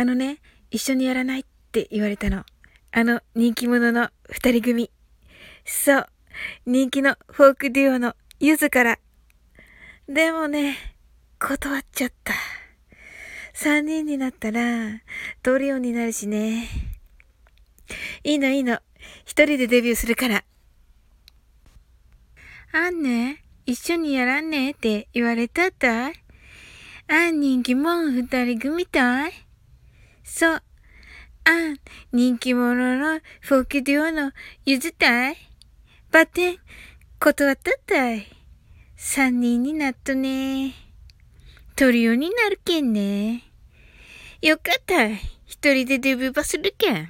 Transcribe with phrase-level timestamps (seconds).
[0.00, 0.38] あのね、
[0.70, 2.44] 一緒にやらないって言われたの。
[2.92, 4.92] あの人気者の二人組。
[5.64, 6.06] そう。
[6.66, 9.00] 人気のフォークデュオのゆずから。
[10.08, 10.76] でもね、
[11.40, 12.32] 断っちゃった。
[13.52, 15.02] 三人になったら、
[15.42, 16.68] トリオになるしね。
[18.22, 18.78] いいのいいの。
[19.24, 20.44] 一人でデビューするから。
[22.70, 26.14] あんね、一緒にやらんねって言われたったい
[27.08, 29.47] あん人気者二人組たい
[30.30, 30.62] そう。
[31.44, 31.78] あん、
[32.12, 34.32] 人気者のフォークデュオの
[34.66, 35.36] 譲ったい？
[36.12, 36.58] バテン、
[37.18, 38.26] 断ったったい？
[38.94, 40.74] 三人になっとね。
[41.76, 43.42] トリオになるけんね。
[44.42, 45.14] よかったい。
[45.46, 47.08] 一人でデビューバするけん。